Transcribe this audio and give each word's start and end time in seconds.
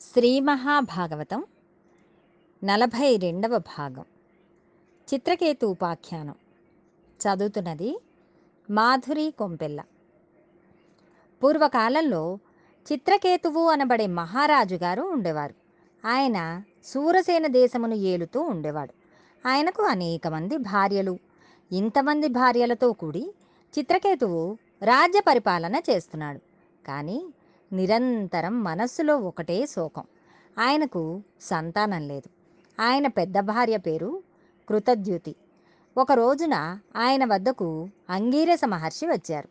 శ్రీ 0.00 0.40
మహాభాగవతం 0.40 1.44
నలభై 2.64 3.16
రెండవ 3.16 3.58
భాగం. 3.58 4.04
చిత్రకేతు 5.14 5.66
ఉపాఖ్యానం. 5.66 6.34
చదువుతున్నది 7.20 8.00
మాధురి 8.70 9.30
కొంపెల్ల. 9.30 9.82
పూర్వకాలంలో 11.42 12.38
చిత్రకేతువు 12.92 13.70
అనబడే 13.70 14.06
మహారాజు 14.06 14.74
గారు 14.74 15.02
ఉండేవారు. 15.02 15.54
ఆయన 16.06 16.62
సూరసేన 16.84 17.46
దేశమును 17.46 17.94
ఏలుతూ 17.94 18.40
ఉండేవాడు. 18.40 18.94
ఆయనకు 19.48 19.82
అనేక 19.82 20.28
మంది 20.28 20.56
భార్యలు. 20.56 21.18
ఇంతమంది 21.72 22.28
భార్యలతో 22.28 22.92
కూడి 22.92 23.34
చిత్రకేతువు 23.78 24.58
రాజ్య 24.82 25.20
పరిపాలన 25.20 25.76
చేస్తున్నాడు. 25.90 26.40
కానీ 26.86 27.26
నిరంతరం 27.72 28.64
మనస్సులో 28.64 29.18
ఒకటే 29.18 29.66
శోకం. 29.66 30.02
ఆయనకు 30.58 31.22
సంతానం 31.40 32.08
లేదు. 32.08 32.30
ఆయన 32.82 33.06
పెద్ద 33.06 33.40
భార్య 33.40 33.76
పేరు 33.76 34.22
కృతద్యుతి. 34.68 35.36
ఒక 35.98 36.12
రోజున 36.12 36.78
ఆయన 36.96 37.24
వద్దకు 37.24 37.88
అంగీరస 38.10 38.60
మహర్షి 38.64 39.06
వచ్చారు. 39.06 39.48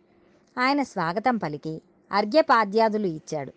ఆయన 0.60 0.84
స్వాగతం 0.84 1.38
పలికి 1.38 1.82
అర్ఘ్యపాద్యాదులు 2.12 3.08
ఇచ్చాడు. 3.08 3.54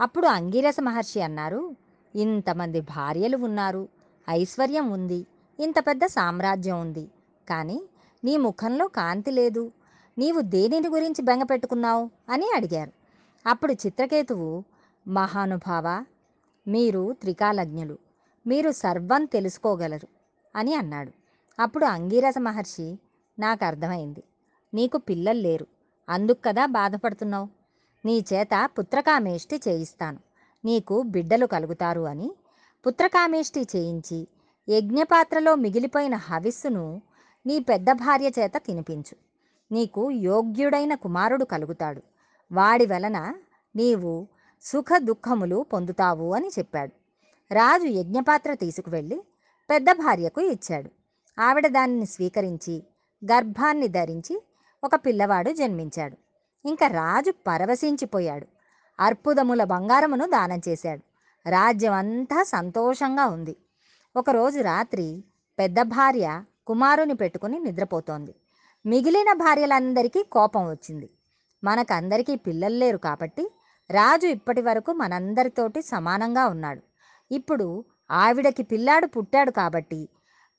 అప్పుడు 0.00 0.26
అంగీరస 0.26 0.76
మహర్షి 0.80 1.20
అన్నారు 1.20 1.76
ఇంతమంది 2.16 2.80
భార్యలు 2.80 3.36
ఉన్నారు. 3.36 3.88
ఐశ్వర్యం 4.30 4.90
ఉంది. 4.90 5.26
ఇంత 5.60 5.74
పెద్ద 5.78 6.04
సామ్రాజ్యం 6.04 6.80
ఉంది. 6.80 7.08
కానీ 7.48 7.82
నీ 8.24 8.36
ముఖంలో 8.36 8.88
కాంతి 8.88 9.30
లేదు. 9.30 9.72
నీవు 10.18 10.40
దేనిని 10.40 10.88
గురించి 10.88 11.22
బెంగ 11.22 11.42
పెట్టుకున్నావు 11.42 12.10
అని 12.30 12.50
అడిగారు. 12.56 12.92
అప్పుడు 13.46 13.72
చిత్రకేతువు 13.72 14.64
మహానుభావ 15.08 16.04
మీరు 16.68 17.12
త్రికాలజ్ఞులు 17.12 17.98
మీరు 18.46 18.70
సర్వం 18.70 19.24
తెలుసుకోగలరు 19.24 20.08
అని 20.56 20.74
అన్నాడు. 20.74 21.12
అప్పుడు 21.62 21.84
అంగీరస 21.84 22.34
మహర్షి 22.38 22.98
నాకు 23.38 23.64
అర్థమైంది. 23.64 24.22
నీకు 24.74 24.98
పిల్లలు 24.98 25.38
లేరు. 25.38 25.66
అందుకు 26.08 26.40
కదా 26.44 26.66
బాధపడుతున్నావు? 26.66 27.48
నీ 28.04 28.24
చేత 28.32 28.70
పుత్రకామేష్టి 28.78 29.60
చేయిస్తాను. 29.68 30.18
నీకు 30.64 31.02
బిడ్డలు 31.02 31.46
కలుగుతారు 31.46 32.00
అని 32.00 32.34
పుత్రకామేష్టి 32.86 33.66
చేయించి 33.76 34.28
యజ్ఞపాత్రలో 34.68 35.54
మిగిలిపోయిన 35.54 36.14
హవిస్సును 36.14 37.02
నీ 37.46 37.58
పెద్ద 37.58 37.92
భార్య 37.92 38.30
చేత 38.38 38.52
తినిపించు. 38.56 39.16
నీకు 39.72 40.10
యోగ్యుడైన 40.10 40.94
కుమారుడు 40.94 41.44
కలుగుతాడు. 41.44 42.02
వాడి 42.52 42.86
వలన 42.86 43.34
నీవు 43.76 44.28
సుఖ 44.62 44.86
దుఃఖములు 44.98 45.66
పొందుతావు 45.72 46.34
అని 46.34 46.48
చెప్పాడు. 46.58 46.92
రాజు 47.54 47.84
యజ్ఞపాత్ర 47.84 48.54
తీసుకువెళ్ళి 48.54 49.22
పెద్ద 49.70 49.86
భార్యకు 49.92 50.40
ఇచ్చాడు. 50.40 50.90
ఆవిడ 51.40 51.66
దానిని 51.66 52.06
స్వీకరించి 52.06 52.84
గర్భాన్ని 53.24 53.88
ధరించి 53.88 54.42
ఒక 54.84 54.94
పిల్లవాడు 54.94 55.50
జన్మించాడు. 55.50 56.16
ఇంకా 56.68 56.86
రాజు 56.86 57.30
పరవశించిపోయాడు. 57.30 58.46
అర్పుదముల 59.00 59.64
బంగారమును 59.64 60.26
దానం 60.26 60.60
చేశాడు. 60.68 61.02
రాజ్యం 61.50 61.92
అంతా 61.92 62.42
సంతోషంగా 62.42 63.26
ఉంది. 63.26 63.56
ఒకరోజు 64.16 64.60
రాత్రి 64.60 65.24
పెద్ద 65.58 65.82
భార్య 65.82 66.42
కుమారుని 66.66 67.14
పెట్టుకుని 67.14 67.58
నిద్రపోతోంది. 67.58 68.34
మిగిలిన 68.86 69.32
భార్యలందరికీ 69.32 70.22
కోపం 70.22 70.70
వచ్చింది. 70.70 71.10
మనకందరికీ 71.64 72.36
పిల్లలు 72.36 72.74
లేరు 72.74 72.98
కాబట్టి 72.98 73.44
రాజు 73.90 74.26
ఇప్పటి 74.26 74.62
వరకు 74.62 74.92
మనందరితోటి 74.92 75.82
సమానంగా 75.82 76.46
ఉన్నాడు. 76.46 76.82
ఇప్పుడు 77.30 77.84
ఆవిడకి 78.10 78.62
పిల్లాడు 78.62 79.06
పుట్టాడు 79.06 79.50
కాబట్టి 79.50 80.08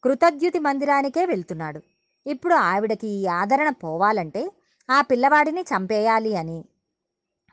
కృతజ్ఞుతి 0.04 0.60
మందిరానికే 0.60 1.26
వెళ్తున్నాడు. 1.26 1.82
ఇప్పుడు 2.26 2.54
ఆవిడకి 2.54 3.08
ఈ 3.08 3.28
ఆదరణ 3.28 3.70
పోవాలంటే 3.70 4.52
ఆ 4.90 5.02
పిల్లవాడిని 5.02 5.62
చంపేయాలి 5.62 6.36
అని 6.36 6.66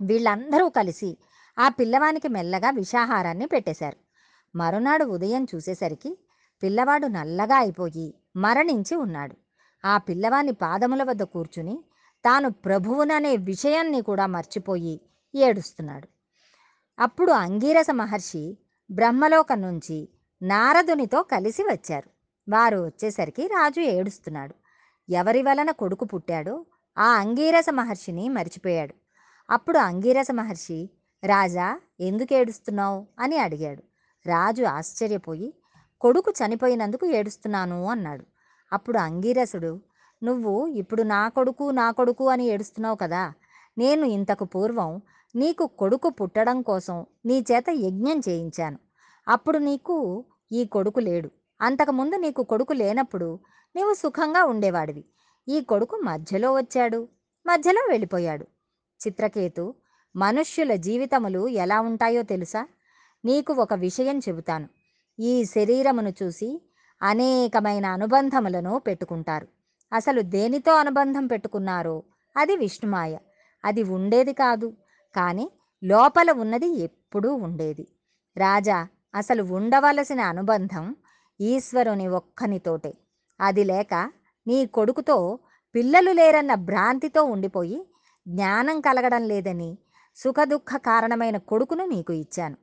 వీళ్ళందరూ 0.00 0.68
కలిసి 0.68 1.10
ఆ 1.58 1.68
పిల్లవానికి 1.68 2.28
మెల్లగా 2.28 2.70
విషాహారాన్ని 2.70 3.46
పెట్టేశారు. 3.46 3.98
మరునాడు 4.54 5.04
ఉదయం 5.04 5.46
చూసేసరికి 5.54 6.10
పిల్లవాడు 6.62 7.06
నల్లగా 7.06 7.56
అయిపోయి 7.56 8.14
మరణించి 8.36 8.94
ఉన్నాడు. 8.96 9.34
ఆ 9.84 9.98
పిల్లవాని 9.98 10.52
పాదముల 10.52 11.02
వద్ద 11.02 11.22
కూర్చుని 11.22 11.76
తాను 12.24 12.50
ప్రభువుననే 12.50 13.36
విషయాన్ని 13.36 14.02
కూడా 14.02 14.26
మర్చిపోయి 14.26 15.00
ఏడుస్తున్నాడు. 15.34 16.08
అప్పుడు 16.98 17.32
అంగీరస 17.32 17.86
మహర్షి 17.90 18.58
బ్రహ్మలోకం 18.90 19.62
నుంచి 19.62 20.08
నారదునితో 20.42 21.22
కలిసి 21.22 21.62
వచ్చారు. 21.62 22.10
వారు 22.50 22.78
వచ్చేసరికి 22.78 23.46
రాజు 23.46 23.80
ఏడుస్తున్నాడు. 23.80 24.54
ఎవరి 25.12 25.42
వలన 25.42 25.70
కొడుకు 25.70 26.04
పుట్టాడో 26.04 26.66
ఆ 26.98 27.14
అంగీరస 27.14 27.66
మహర్షిని 27.70 28.28
మర్చిపోయాడు. 28.28 28.94
అప్పుడు 29.50 29.78
అంగీరస 29.78 30.26
మహర్షి 30.32 30.90
రాజా 31.24 31.80
ఎందుకు 32.00 32.34
ఏడుస్తున్నావు? 32.34 33.06
అని 33.18 33.38
అడిగాడు. 33.38 33.82
రాజు 34.28 34.64
ఆశ్చర్యపోయి 34.64 35.54
కొడుకు 36.00 36.30
చనిపోయినందుకు 36.30 37.06
ఏడుస్తున్నాను 37.06 37.84
అన్నాడు. 37.84 38.26
అప్పుడు 38.72 38.98
అంగీరసుడు 38.98 39.80
నువ్వు 40.22 40.66
ఇప్పుడు 40.66 41.02
నా 41.02 41.28
కొడుకు 41.28 41.70
నా 41.70 41.90
కొడుకు 41.90 42.28
అని 42.28 42.44
ఏడుస్తున్నావు 42.44 42.96
కదా. 42.96 43.32
నేను 43.78 44.04
ఇంతకు 44.04 44.44
పూర్వం 44.44 45.02
నీకు 45.36 45.66
కొడుకు 45.66 46.08
పుట్టడం 46.08 46.62
కోసం 46.62 47.06
నీ 47.26 47.44
చేత 47.52 47.64
యజ్ఞం 47.70 48.20
చేయించాను. 48.28 48.78
అప్పుడు 49.28 49.58
నీకు 49.58 50.24
ఈ 50.52 50.64
కొడుకు 50.64 51.00
లేడు. 51.00 51.30
అంతకుముందు 51.60 52.14
నీకు 52.16 52.42
కొడుకు 52.42 52.72
లేనప్పుడు 52.72 53.38
నీవు 53.76 53.94
సుఖంగా 53.94 54.44
ఉండేవాడివి. 54.44 55.04
ఈ 55.48 55.60
కొడుకు 55.60 55.96
మధ్యలో 55.96 56.54
వచ్చాడు. 56.54 57.08
మధ్యలో 57.46 57.86
వెళ్ళిపోయాడు. 57.90 58.46
చిత్రకేతు 59.06 59.74
మనుష్యుల 60.16 60.74
జీవితములు 60.74 61.48
ఎలా 61.48 61.80
ఉంటాయో 61.80 62.22
తెలుసా? 62.22 62.68
నీకు 63.24 63.52
ఒక 63.52 63.74
విషయం 63.74 64.18
చెబుతాను. 64.18 64.68
ఈ 65.20 65.44
శరీరమును 65.44 66.12
చూసి 66.22 66.62
అనేకమైన 67.02 67.86
అనుబంధములను 67.86 68.78
పెట్టుకుంటారు. 68.78 69.61
అసలు 69.92 70.22
దేనితో 70.22 70.74
అనుబంధం 70.74 71.26
పెట్టుకున్నారో? 71.26 72.02
అది 72.36 72.56
విష్ణుమాయ. 72.56 73.18
అది 73.64 73.82
ఉండేది 73.82 74.32
కాదు. 74.32 74.76
కానీ 75.16 75.50
లోపల 75.84 76.30
ఉన్నది 76.30 76.66
ఎప్పుడూ 76.66 77.34
ఉండేది. 77.34 77.88
రాజా 78.36 78.88
అసలు 79.14 79.42
ఉండవలసిన 79.42 80.20
అనుబంధం 80.20 80.96
ఈశ్వరుని 81.40 82.08
ఒక్కనితోటే. 82.08 82.94
అది 83.40 83.64
లేక 83.64 84.12
నీ 84.46 84.66
కొడుకుతో 84.66 85.38
పిల్లలు 85.74 86.12
లేరన్న 86.12 86.54
భ్రాంతితో 86.54 87.24
ఉండిపోయి 87.24 87.86
జ్ఞానం 88.28 88.80
కలగడం 88.80 89.22
లేదని 89.22 89.78
సుఖదుఖ 90.16 90.76
కారణమైన 90.76 91.36
కొడుకును 91.36 91.86
నీకు 91.86 92.12
ఇచ్చాను. 92.12 92.56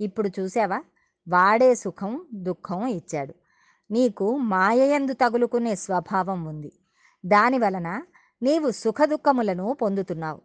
ఇప్పుడు 0.00 0.30
చూసావా 0.40 0.82
వాడే 1.28 1.74
సుఖం 1.74 2.26
దుఃఖం 2.34 2.86
ఇచ్చాడు. 2.86 3.34
నీకు 3.90 4.36
మాయయందు 4.36 5.12
తగులుకునే 5.12 5.74
స్వభావం 5.74 6.44
ఉంది. 6.44 6.72
దాని 7.24 7.58
వలన 7.58 8.02
నీవు 8.42 8.70
సుఖదుఖములను 8.70 9.72
పొందుతున్నావు. 9.82 10.40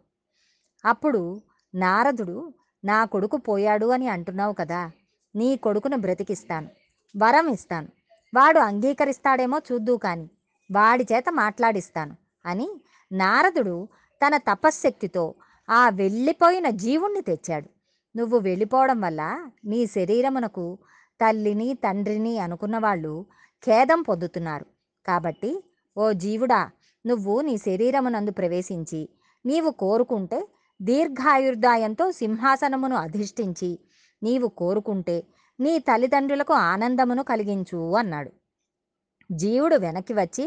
అప్పుడు 0.84 1.40
నారదుడు 1.74 2.54
నా 2.84 3.04
కొడుకు 3.04 3.36
పోయాడు 3.36 3.86
అని 3.86 4.08
అంటున్నావు 4.08 4.52
కదా 4.52 4.90
నీ 5.36 5.56
కొడుకును 5.56 5.96
బ్రతికిస్తాను 5.96 6.68
వరం 7.16 7.48
ఇస్తాను. 7.48 7.88
వాడు 8.34 8.58
అంగీకరిస్తాడేమో 8.58 9.58
చూద్దు 9.72 9.96
కాని 9.96 10.28
వాడి 10.70 11.04
చేత 11.12 11.24
మాట్లాడిస్తాను 11.30 12.16
అని 12.46 12.68
నారదుడు 13.12 13.88
తన 14.26 14.36
తపశ్శక్తితో 14.36 15.34
ఆ 15.70 15.88
వెళ్ళిపోయిన 15.88 16.70
జీవుణ్ణి 16.70 17.22
తెచ్చాడు. 17.22 17.68
నువ్వు 18.16 18.38
వెళ్ళిపోవడం 18.38 19.00
వల్ల 19.00 19.50
నీ 19.64 19.86
శరీరమునకు 19.86 20.78
తల్లిని 21.20 21.74
తండ్రిని 21.74 22.38
అనుకున్న 22.38 22.78
వాళ్ళు 22.78 23.26
ఖేదం 23.62 24.02
పొందుతున్నారు. 24.02 24.66
కాబట్టి 25.06 25.50
ఓ 25.96 26.12
జీవుడా 26.12 26.70
నువ్వు 27.06 27.40
నీ 27.40 27.54
శరీరమునందు 27.56 28.30
ప్రవేశించి 28.30 29.08
నీవు 29.46 29.70
కోరుకుంటే 29.70 30.48
దీర్ఘాయుర్దాయంతో 30.80 32.12
సింహాసనమును 32.12 32.96
అధిష్ఠించి 32.96 33.78
నీవు 34.22 34.48
కోరుకుంటే 34.48 35.16
నీ 35.60 35.78
తల్లిదండ్రులకు 35.78 36.52
ఆనందమును 36.52 37.22
కలిగించు 37.22 37.94
అన్నాడు. 37.94 38.30
జీవుడు 39.32 39.76
వెనక్కి 39.76 40.14
వచ్చి 40.14 40.46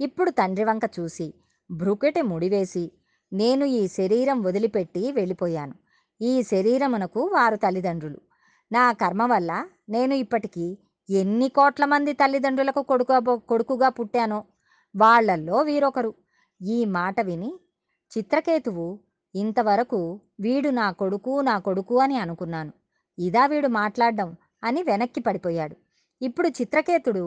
ఇప్పుడు 0.00 0.30
తండ్రి 0.30 0.64
వంక 0.64 0.84
చూసి 1.00 1.34
భ్రుకెటి 1.70 2.22
ముడివేసి 2.22 2.92
నేను 3.32 3.64
ఈ 3.64 3.88
శరీరం 3.88 4.42
వదిలిపెట్టి 4.42 5.12
వెళ్ళిపోయాను. 5.12 5.74
ఈ 6.20 6.42
శరీరమునకు 6.42 7.20
వారు 7.32 7.56
తల్లిదండ్రులు. 7.56 8.20
నా 8.72 8.92
కర్మ 8.92 9.22
వల్ల 9.32 9.52
నేను 9.88 10.14
ఇప్పటికీ 10.14 10.78
ఎన్ని 11.08 11.48
కోట్ల 11.48 11.84
మంది 11.84 12.12
తల్లిదండ్రులకు 12.12 12.82
కొడుకు 12.82 13.36
కొడుకుగా 13.36 13.88
పుట్టానో 13.88 14.44
వాళ్ళల్లో 14.94 15.56
వీరొకరు. 15.62 16.14
ఈ 16.60 16.84
మాట 16.84 17.16
విని 17.20 17.50
చిత్రకేతువు 18.12 18.86
ఇంతవరకు 19.34 20.00
వీడు 20.40 20.70
నా 20.70 20.86
కొడుకు 20.90 21.40
నా 21.40 21.58
కొడుకు 21.58 21.94
అని 21.98 22.16
అనుకున్నాను. 22.16 22.72
ఇదా 23.18 23.46
వీడు 23.46 23.68
మాట్లాడడం 23.68 24.36
అని 24.64 24.82
వెనక్కి 24.82 25.20
పడిపోయాడు. 25.20 25.76
ఇప్పుడు 26.22 26.48
చిత్రకేతుడు 26.48 27.24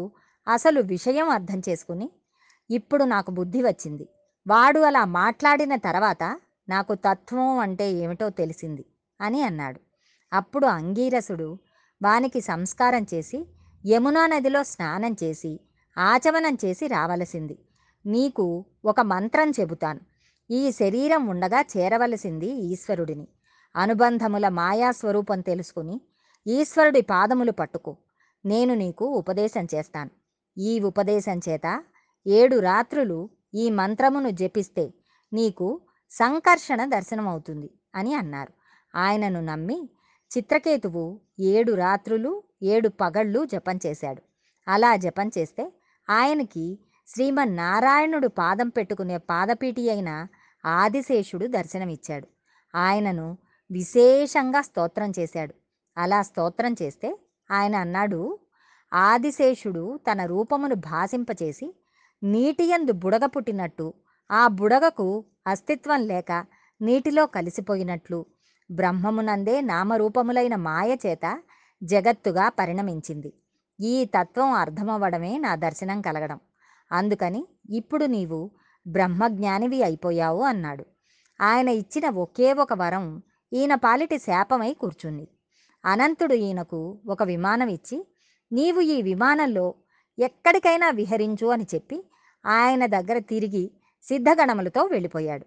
అసలు 0.48 0.82
విషయం 0.94 1.30
అర్థం 1.30 1.62
చేసుకుని 1.70 2.08
ఇప్పుడు 2.70 3.04
నాకు 3.04 3.32
బుద్ధి 3.32 3.62
వచ్చింది. 3.62 4.06
వాడు 4.48 4.80
అలా 4.80 5.06
మాట్లాడిన 5.06 5.76
తర్వాత 5.76 6.24
నాకు 6.70 6.94
తత్వం 6.94 7.58
అంటే 7.58 7.86
ఏమిటో 7.92 8.30
తెలిసింది 8.30 8.86
అని 9.20 9.42
అన్నాడు. 9.42 9.80
అప్పుడు 10.34 10.66
అంగీరసుడు 10.68 11.50
వానికి 12.02 12.42
సంస్కారం 12.42 13.06
చేసి 13.14 13.40
యమునా 13.88 14.28
నదిలో 14.28 14.64
స్నానం 14.64 15.16
చేసి 15.24 15.60
ఆచమనం 15.98 16.58
చేసి 16.66 16.88
రావలసింది. 16.88 17.60
నీకు 18.06 18.66
ఒక 18.86 19.02
మంత్రం 19.02 19.52
చెబుతాను. 19.60 20.00
ఈ 20.52 20.72
శరీరం 20.72 21.28
ఉండగా 21.28 21.66
చేరవలసింది 21.78 22.48
ఈశ్వరుడిని. 22.48 23.28
అనుబంధముల 23.76 24.50
మాయాస్వరూపం 24.50 25.42
తెలుసుకుని 25.42 26.02
ఈశ్వరుడి 26.48 27.02
పాదములు 27.02 27.52
పట్టుకో. 27.52 27.98
నేను 28.46 28.74
నీకు 28.74 29.06
ఉపదేశం 29.06 29.68
చేస్తాను. 29.76 30.10
ఈ 30.58 30.80
ఉపదేశం 30.80 31.40
చేత 31.50 31.84
ఏడు 32.28 32.60
రాత్రులు 32.60 33.30
ఈ 33.54 33.70
మంత్రమును 33.70 34.30
జపిస్తే 34.30 34.94
నీకు 35.34 35.82
సంకర్షణ 36.12 36.86
దర్శనమవుతుంది 36.86 37.70
అని 37.96 38.14
అన్నారు. 38.14 38.54
ఆయనను 38.96 39.42
నమ్మి 39.42 39.90
చిత్రకేతువు 40.38 41.20
ఏడు 41.40 41.72
రాత్రులు 41.72 42.44
ఏడు 42.62 42.90
పగళ్ళు 42.90 43.46
జపం 43.46 43.80
చేశాడు. 43.86 44.22
అలా 44.68 44.96
జపం 44.96 45.32
చేస్తే 45.38 45.64
ఆయనకి 46.10 46.80
శ్రీమన్నారాయణుడు 47.10 48.28
పాదం 48.28 48.70
పెట్టుకునే 48.70 49.18
పాదపీటి 49.18 49.90
అయిన 49.90 50.28
ఆదిశేషుడు 50.66 51.48
దర్శనమిచ్చాడు. 51.48 52.28
ఆయనను 52.76 53.38
విశేషంగా 53.70 54.62
స్తోత్రం 54.62 55.12
చేశాడు. 55.20 55.54
అలా 55.98 56.22
స్తోత్రం 56.22 56.76
చేస్తే 56.82 57.10
ఆయన 57.52 57.76
అన్నాడు 57.76 58.40
ఆదిశేషుడు 58.94 60.00
తన 60.12 60.26
రూపమును 60.26 60.76
భాసింపచేసి 60.76 61.68
నీటియందు 62.24 62.92
బుడగ 62.94 63.26
పుట్టినట్టు 63.26 63.94
ఆ 64.32 64.48
బుడగకు 64.48 65.08
అస్తిత్వం 65.48 66.02
లేక 66.08 66.32
నీటిలో 66.82 67.26
కలిసిపోయినట్లు 67.26 68.26
బ్రహ్మమునందే 68.70 69.62
నామరూపములైన 69.62 70.56
మాయ 70.56 70.98
చేత 71.06 71.26
జగత్తుగా 71.84 72.50
పరిణమించింది. 72.50 73.34
ఈ 73.80 74.06
తత్వం 74.06 74.52
అర్థమవ్వడమే 74.52 75.38
నా 75.38 75.56
దర్శనం 75.56 76.02
కలగడం. 76.02 76.40
అందుకని 76.92 77.48
ఇప్పుడు 77.70 78.06
నీవు 78.06 78.52
బ్రహ్మజ్ఞానివి 78.88 79.84
అయిపోయావు 79.84 80.42
అన్నాడు. 80.42 80.86
ఆయన 81.42 81.70
ఇచ్చిన 81.70 82.10
ఒకే 82.10 82.54
ఒక 82.54 82.74
వరం 82.74 83.24
ఈయన 83.54 83.76
పాలిటి 83.76 84.18
శాపమై 84.18 84.74
కూర్చుంది. 84.74 85.28
అనంతుడు 85.86 86.34
ఈయనకు 86.34 87.00
ఒక 87.08 87.24
విమానం 87.24 87.68
ఇచ్చి 87.68 88.08
నీవు 88.52 88.82
ఈ 88.82 89.02
విమానంలో 89.02 89.74
ఎక్కడికైనా 90.20 90.90
విహరించు 90.90 91.48
అని 91.48 91.66
చెప్పి 91.76 92.04
ఆయన 92.46 92.86
దగ్గర 92.86 93.20
తిరిగి 93.20 93.72
సిద్ధగణములతో 94.04 94.84
వెళ్ళిపోయాడు. 94.84 95.46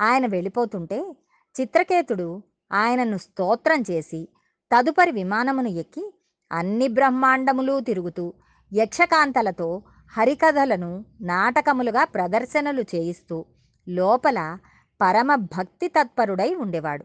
ఆయన 0.00 0.26
వెళ్ళిపోతుంటే 0.26 1.16
చిత్రకేతుడు 1.60 2.42
ఆయనను 2.72 3.16
స్తోత్రం 3.16 3.84
చేసి 3.90 4.28
తదుపరి 4.72 5.10
విమానమును 5.10 5.68
ఎక్కి 5.68 6.14
అన్ని 6.52 6.88
బ్రహ్మాండములు 6.88 7.80
తిరుగుతూ 7.80 8.34
యక్షకాంతలతో 8.72 9.82
హరికథలను 10.18 11.04
నాటకములుగా 11.20 12.04
ప్రదర్శనలు 12.04 12.82
చేయిస్తూ 12.82 13.44
లోపల 13.88 14.58
పరమ 15.00 15.34
భక్తి 15.34 15.88
తత్పరుడై 15.88 16.54
ఉండేవాడు. 16.54 17.04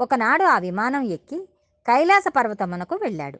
ఒకనాడు 0.00 0.44
ఆ 0.44 0.58
విమానం 0.58 1.02
ఎక్కి 1.02 1.48
కైలాస 1.86 2.24
పర్వతమునకు 2.36 2.94
వెళ్ళాడు. 2.94 3.38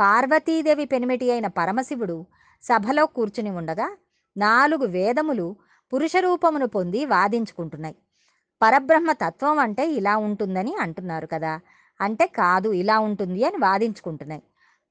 పార్వతీదేవి 0.00 0.84
పెనిమిటి 0.84 1.30
అయిన 1.30 1.46
పరమశివుడు 1.46 2.26
సభలో 2.62 3.06
కూర్చుని 3.06 3.50
ఉండగా 3.50 3.96
నాలుగు 4.36 4.86
వేదములు 4.86 5.56
పురుషరూపమును 5.92 6.66
పొంది 6.66 7.04
వాదించుకుంటున్నాయి. 7.04 7.96
పరబ్రహ్మ 8.62 9.12
తత్వం 9.12 9.58
అంటే 9.58 9.90
ఇలా 9.90 10.16
ఉంటుందని 10.16 10.76
అంటున్నారు 10.80 11.26
కదా. 11.26 11.60
అంటే 12.02 12.26
కాదు 12.26 12.72
ఇలా 12.72 12.98
ఉంటుంది 12.98 13.44
అని 13.44 13.56
వాదించుకుంటున్నాయి. 13.56 14.42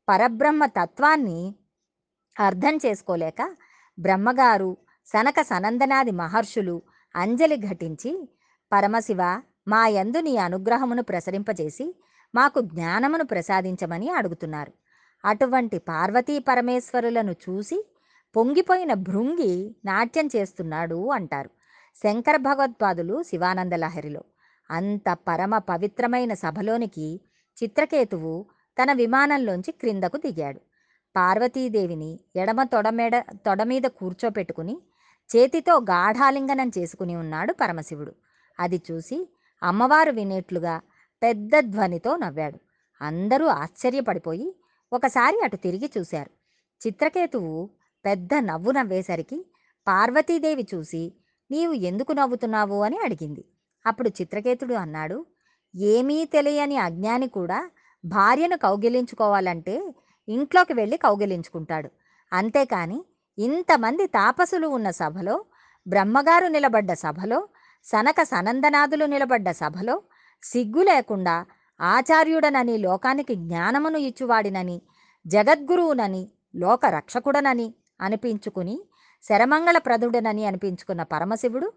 పరబ్రహ్మ 0.09 0.65
తత్వాన్ని 0.65 1.55
అర్థం 2.39 2.75
చేసుకోలేక 2.85 3.41
బ్రహ్మగారు 3.99 4.77
సనక 5.07 5.41
సనందనాది 5.41 6.11
మహర్షులు 6.11 6.81
అంజలి 7.15 7.57
ఘటించి 7.57 8.11
పరమశివ 8.71 9.21
మా 9.67 9.87
యందు 9.87 10.19
నీ 10.19 10.37
అనుగ్రహమును 10.37 11.03
ప్రసరింపజేసి 11.03 11.95
మాకు 12.35 12.61
జ్ఞానమును 12.61 13.23
ప్రసాదించమని 13.23 14.09
అడుగుతున్నారు. 14.09 14.73
అటువంటి 15.23 15.77
పార్వతీ 15.79 16.39
పరమేశ్వరులను 16.39 17.31
చూసి 17.31 17.77
పొంగిపోయిన 18.35 18.93
భృంగి 18.93 19.75
నాట్యం 19.85 20.29
చేస్తున్నాడు 20.35 21.09
అంటారు. 21.11 21.49
శంకర 22.03 22.37
భగవత్పాదులు 22.37 23.23
శివానంద 23.23 23.73
లహరిలో. 23.73 24.23
అంత 24.71 25.17
పరమ 25.27 25.57
పవిత్రమైన 25.57 26.33
సభలోనికి 26.33 27.21
చిత్రకేతువు 27.63 28.45
తన 28.81 28.93
విమానంలోంచి 28.93 29.71
క్రిందకు 29.71 30.17
దిగాడు. 30.17 30.61
పార్వతీదేవిని 31.15 32.19
ఎడమ 32.35 32.63
తొడమెడ 32.63 33.19
తొడమీద 33.19 33.81
కూర్చోపెట్టుకుని 33.81 34.77
చేతితో 35.35 35.79
గాఢాలింగనం 35.79 36.71
చేసుకుని 36.77 37.15
ఉన్నాడు 37.15 37.53
పరమశివుడు. 37.53 38.15
అది 38.59 38.81
చూసి 38.91 39.29
అమ్మవారు 39.63 40.11
వినేట్లుగా 40.11 40.81
పెద్ద 41.23 41.51
ధ్వనితో 41.59 42.15
నవ్వాడు. 42.15 42.59
అందరూ 43.01 43.45
ఆశ్చర్యపడిపోయి 43.45 44.55
ఒకసారి 44.93 45.41
అటు 45.43 45.55
తిరిగి 45.55 45.91
చూశారు. 45.97 46.31
చిత్రకేతువు 46.87 47.69
పెద్ద 48.05 48.29
నవ్వు 48.33 48.71
నవ్వేసరికి 48.71 49.51
పార్వతీదేవి 49.87 50.67
చూసి 50.75 51.13
నీవు 51.51 51.73
ఎందుకు 51.73 52.11
నవ్వుతున్నావు? 52.11 52.83
అని 52.83 52.97
అడిగింది. 52.97 53.45
అప్పుడు 53.85 54.09
చిత్రకేతుడు 54.09 54.73
అన్నాడు 54.73 55.17
ఏమీ 55.75 56.25
తెలియని 56.25 56.77
అజ్ఞాని 56.77 57.27
కూడా 57.27 57.59
భార్యను 58.05 58.57
కౌగిలించుకోవాలంటే 58.57 59.75
ఇంట్లోకి 60.27 60.73
వెళ్ళి 60.73 60.97
కౌగిలించుకుంటాడు. 60.97 61.89
అంతేకాని 62.31 62.99
ఇంతమంది 63.37 64.07
తాపసులు 64.07 64.67
ఉన్న 64.67 64.89
సభలో 64.91 65.35
బ్రహ్మగారు 65.85 66.47
నిలబడ్డ 66.47 66.93
సభలో 66.93 67.39
సనక 67.87 68.23
సనందనాథులు 68.23 69.05
నిలబడ్డ 69.05 69.51
సభలో 69.51 69.95
సిగ్గు 70.43 70.83
లేకుండా 70.83 71.45
ఆచార్యుడనని 71.79 72.77
లోకానికి 72.77 73.35
జ్ఞానమును 73.35 73.97
ఇచ్చువాడినని 73.97 74.81
జగద్గురువునని 75.25 76.23
లోక 76.55 76.85
రక్షకుడనని 76.85 77.67
అనిపించుకుని 78.01 78.75
శరమంగళ 79.29 79.77
ప్రదుడనని 79.77 80.45
అనిపించుకున్న 80.45 81.03
పరమశివుడు 81.03 81.67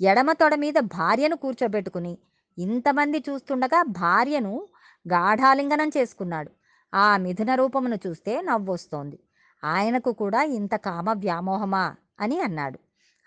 ఎడమ 0.00 0.32
తొడ 0.32 0.54
మీద 0.54 0.74
భార్యను 0.80 1.36
కూర్చోబెట్టుకుని 1.36 2.18
ఇంతమంది 2.58 3.24
చూస్తుండగా 3.28 3.82
భార్యను 3.82 4.68
గాఢాలింగనం 5.08 5.88
చేసుకున్నాడు. 5.88 6.50
ఆ 6.94 7.16
మిథున 7.16 7.54
రూపమును 7.54 7.98
చూస్తే 8.06 8.40
నవ్వొస్తోంది. 8.40 9.18
ఆయనకు 9.64 10.12
కూడా 10.12 10.42
ఇంత 10.42 10.74
కామ 10.74 11.12
వ్యామోహమా 11.12 11.94
అని 12.20 12.40
అన్నాడు. 12.40 12.78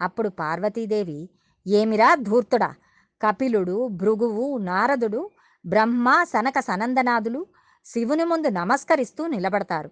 అప్పుడు 0.02 0.30
పార్వతీదేవి 0.30 1.30
ఏమిరా 1.68 2.16
ధూర్తుడా? 2.16 2.76
కపిలుడు 3.22 3.88
భృగువు 3.88 4.58
నారదుడు 4.58 5.30
బ్రహ్మ 5.66 6.24
సనక 6.24 6.60
సనందనాదులు 6.60 7.46
శివుని 7.86 8.24
ముందు 8.24 8.48
నమస్కరిస్తూ 8.48 9.28
నిలబడతారు. 9.28 9.92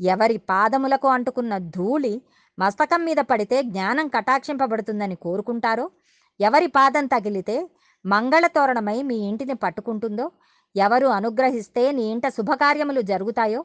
ఎవరి 0.00 0.36
పాదములకు 0.36 1.08
అంటుకున్న 1.08 1.58
ధూళి 1.58 2.22
మస్తకం 2.58 3.04
మీద 3.04 3.16
పడితే 3.16 3.62
జ్ఞానం 3.62 4.08
కటాక్షింపబడుతుందని 4.08 5.14
కోరుకుంటారో? 5.14 5.90
ఎవరి 6.40 6.66
పాదం 6.66 7.06
తగిలితే 7.06 7.70
మంగళతోరణమై 8.06 9.02
మీ 9.02 9.16
ఇంటిని 9.16 9.54
పట్టుకుంటుందో? 9.54 10.30
ఎవరు 10.76 11.06
అనుగ్రహిస్తే 11.06 11.92
నీ 11.92 12.02
ఇంట 12.02 12.28
శుభకార్యములు 12.28 13.00
జరుగుతాయో? 13.00 13.64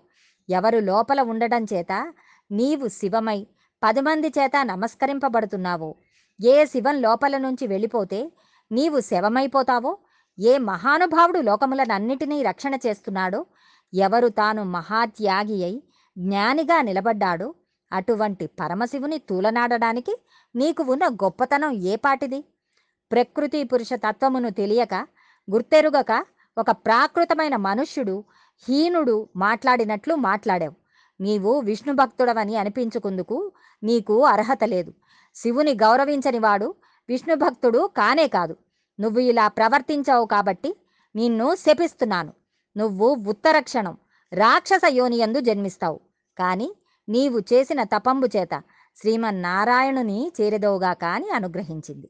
ఎవరు 0.49 0.79
లోపల 0.79 1.21
ఉండడం 1.21 1.65
చేత 1.73 2.13
నీవు 2.51 2.87
శివమై 2.87 3.47
పది 3.83 4.01
మంది 4.01 4.27
చేత 4.27 4.51
నమస్కరింపబడుతున్నావో? 4.63 5.95
ఏ 6.41 6.65
శివం 6.65 7.01
లోపల 7.01 7.37
నుంచి 7.37 7.67
వెళ్ళిపోతే 7.67 8.31
నీవు 8.71 8.99
శవమైపోతావో? 8.99 9.97
ఏ 10.39 10.57
మహానుభావుడు 10.57 11.39
లోకములనన్నిటినీ 11.39 12.43
రక్షణ 12.43 12.75
చేస్తున్నాడో? 12.75 13.45
ఎవరు 13.93 14.27
తాను 14.27 14.63
మహాత్యాగి 14.63 15.63
అయి 15.63 15.83
జ్ఞానిగా 16.17 16.81
నిలబడ్డాడో? 16.81 17.55
అటువంటి 17.91 18.47
పరమశివుని 18.47 19.17
తూలనాడడానికి 19.17 20.17
నీకు 20.55 20.83
ఉన్న 20.83 21.07
గొప్పతనం 21.07 21.71
ఏపాటిది 21.71 22.43
ప్రకృతి 23.11 23.63
పురుష 23.63 23.93
తత్వమును 23.93 24.49
తెలియక 24.49 25.07
గుర్తెరుగక 25.51 26.25
ఒక 26.57 26.71
ప్రాకృతమైన 26.71 27.55
మనుష్యుడు 27.55 28.23
హీనుడు 28.67 29.29
మాట్లాడినట్లు 29.35 30.15
మాట్లాడావు. 30.15 30.73
నీవు 31.21 31.59
విష్ణు 31.59 31.93
భక్తుడవని 31.93 32.55
అనిపించుకుందుకు 32.55 33.51
నీకు 33.83 34.25
అర్హత 34.25 34.63
లేదు. 34.63 34.93
శివుని 35.35 35.73
గౌరవించని 35.73 36.39
వాడు 36.39 36.75
విష్ణు 37.09 37.35
భక్తుడు 37.35 37.89
కానే 37.97 38.27
కాదు. 38.27 38.57
నువ్వు 38.99 39.19
ఇలా 39.19 39.47
ప్రవర్తించావు 39.47 40.25
కాబట్టి 40.25 40.75
నిన్ను 41.15 41.55
శపిస్తున్నాను. 41.55 42.33
నువ్వు 42.77 43.15
ఉత్తరక్షణం 43.27 43.97
రాక్షస 44.33 44.81
యోనియందు 44.89 45.39
జన్మిస్తావు. 45.39 45.99
కానీ 46.37 46.75
నీవు 47.09 47.39
చేసిన 47.39 47.83
తపంబు 47.83 48.27
చేత 48.37 48.63
శ్రీమన్నారాయణుని 48.95 50.31
చేరెదవుగా 50.41 50.97
అని 51.11 51.29
అనుగ్రహించింది. 51.29 52.09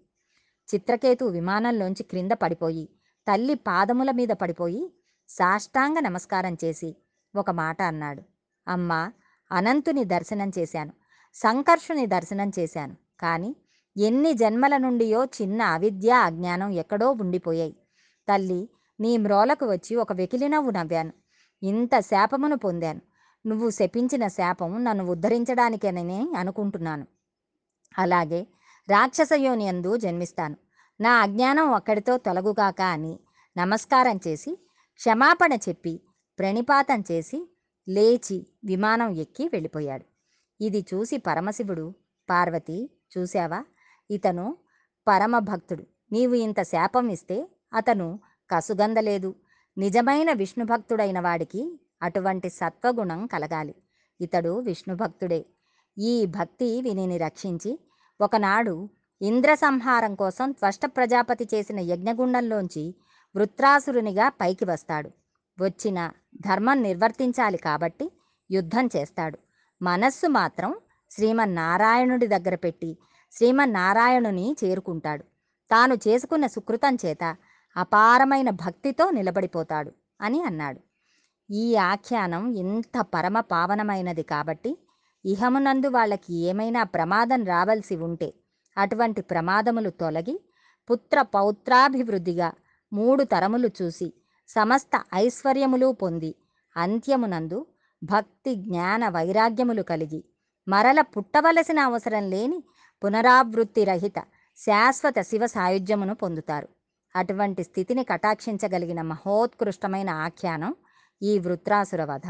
చిత్రకేతు 0.74 1.26
విమానంలోంచి 1.26 2.04
క్రింద 2.04 2.32
పడిపోయి 2.32 2.90
తల్లి 3.28 3.56
పాదముల 3.56 4.12
మీద 4.12 4.30
పడిపోయి 4.30 4.94
సాష్టాంగ 5.30 6.00
నమస్కారం 6.00 6.58
చేసి 6.64 6.96
ఒక 7.36 7.52
మాట 7.52 7.82
అన్నాడు. 7.82 8.22
అమ్మా 8.68 9.12
అనంతుని 9.52 10.06
దర్శనం 10.06 10.52
చేశాను 10.60 10.94
సంకర్షుని 11.34 12.06
దర్శనం 12.06 12.52
చేశాను 12.60 12.96
కానీ 13.20 13.56
ఎన్ని 13.98 14.34
జన్మల 14.34 14.78
నుండియో 14.78 15.26
చిన్న 15.26 15.62
అవిద్య 15.62 16.12
అజ్ఞానం 16.12 16.70
ఎక్కడో 16.70 17.12
ఉండిపోయాయి. 17.12 17.76
తల్లి 18.30 18.70
నీ 19.00 19.18
మ్రోలకు 19.18 19.72
వచ్చి 19.72 19.96
ఒక 19.96 20.14
వెకిలి 20.14 20.50
నవ్వు 20.50 20.72
నవ్వాను. 20.72 21.14
ఇంత 21.64 22.00
శాపమును 22.00 22.58
పొందాను. 22.58 23.02
నువ్వు 23.48 23.70
శపించిన 23.70 24.28
శాపం 24.28 24.84
నన్ను 24.84 25.04
ఉద్ధరించడానికేనని 25.04 26.34
అనుకుంటున్నాను. 26.38 27.06
అలాగే 28.00 28.48
రాక్షసయోని 28.90 29.68
అందు 29.68 29.98
జన్మిస్తాను. 29.98 30.58
నా 31.02 31.12
అజ్ఞానం 31.22 31.72
ఒక్కడితో 31.72 32.18
తొలగుగాక 32.18 32.82
అని 32.82 33.20
నమస్కారం 33.58 34.20
చేసి 34.28 34.52
క్షమాపణ 34.96 35.54
చెప్పి 35.54 36.02
ప్రణిపాతం 36.40 37.04
చేసి 37.12 37.50
లేచి 37.90 38.48
విమానం 38.66 39.10
ఎక్కి 39.10 39.48
వెళ్ళిపోయాడు. 39.48 40.06
ఇది 40.62 40.86
చూసి 40.94 41.18
పరమశివుడు 41.18 41.94
పార్వతి 42.30 42.90
చూశావా? 43.18 43.66
ఇతను 44.12 44.58
పరమభక్తుడు. 45.08 45.84
నీవు 46.12 46.36
ఇంత 46.36 46.62
శాపం 46.62 47.10
ఇస్తే 47.10 47.48
అతను 47.74 48.20
కసుగందలేదు 48.52 49.36
నిజమైన 49.78 50.32
విష్ణు 50.32 50.66
భక్తుడైన 50.66 51.20
వాడికి 51.20 51.80
అటువంటి 52.02 52.50
సత్వగుణం 52.50 53.28
కలగాలి. 53.28 53.76
ఇతడు 54.22 54.60
విష్ణుభక్తుడే 54.60 55.46
ఈ 55.98 56.26
భక్తి 56.26 56.82
వినిని 56.82 57.18
రక్షించి 57.18 57.80
ఒకనాడు 58.22 58.90
ఇంద్ర 59.22 59.54
సంహారం 59.54 60.16
కోసం 60.16 60.52
త్వష్ట 60.52 60.86
ప్రజాపతి 60.86 61.48
చేసిన 61.54 61.80
యజ్ఞగుండంలోంచి 61.80 62.96
వృత్రాసురునిగా 63.36 64.30
పైకి 64.30 64.66
వస్తాడు. 64.66 65.12
వచ్చిన 65.60 66.12
ధర్మం 66.42 66.84
నిర్వర్తించాలి 66.84 67.58
కాబట్టి 67.58 68.12
యుద్ధం 68.52 68.90
చేస్తాడు. 68.96 69.38
మనస్సు 69.82 70.28
మాత్రం 70.28 70.76
శ్రీమన్నారాయణుడి 71.12 72.28
దగ్గర 72.28 72.56
పెట్టి 72.56 72.98
శ్రీమన్నారాయణుని 73.32 74.56
చేరుకుంటాడు. 74.64 75.24
తాను 75.72 75.94
చేసుకున్న 76.08 76.48
సుకృతం 76.48 76.98
చేత 77.06 77.36
అపారమైన 77.78 78.50
భక్తితో 78.50 79.12
నిలబడిపోతాడు 79.12 79.92
అని 80.22 80.44
అన్నాడు. 80.44 80.80
ఈ 81.50 81.76
ఆఖ్యానం 81.76 82.56
ఇంత 82.56 83.02
పరమ 83.14 83.40
పావనమైనది 83.40 84.24
కాబట్టి 84.24 84.72
ఇహమునందు 85.26 85.88
వాళ్ళకి 85.88 86.34
ఏమైనా 86.34 86.84
ప్రమాదం 86.84 87.46
రావలసి 87.46 87.96
ఉంటే 87.96 88.34
అటువంటి 88.78 89.22
ప్రమాదములు 89.22 89.90
తొలగి 89.90 90.36
పుత్ర 90.90 91.22
పౌత్రాభివృద్ధిగా 91.22 92.54
మూడు 92.92 93.24
తరములు 93.24 93.68
చూసి 93.82 94.14
సమస్త 94.50 95.04
ఐశ్వర్యములు 95.14 95.92
పొంది 95.92 96.36
అంత్యమునందు 96.76 97.60
భక్తి 98.04 98.56
జ్ఞాన 98.56 99.10
వైరాగ్యములు 99.10 99.82
కలిగి 99.82 100.24
మరల 100.68 101.02
పుట్టవలసిన 101.02 101.80
అవసరం 101.80 102.30
లేని 102.30 102.64
పునరావృత్తి 103.04 103.84
రహిత 103.84 104.20
శాశ్వత 104.60 105.20
శివ 105.22 105.46
సాయుధ్యమును 105.46 106.14
పొందుతారు. 106.14 106.68
అటువంటి 107.16 107.64
స్థితిని 107.64 108.04
కటాక్షించగలిగిన 108.04 109.02
మహోత్కృష్టమైన 109.02 110.10
ఆఖ్యానం 110.10 110.76
ఈ 111.22 111.40
వృత్రాసుర 111.40 112.04
వధ. 112.04 112.28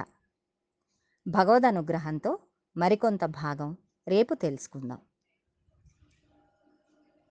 భగవద్ 1.28 1.66
అనుగ్రహంతో 1.66 2.40
మరికొంత 2.78 3.26
భాగం 3.26 3.78
రేపు 4.08 4.34
తెలుసుకుందాం. 4.34 5.07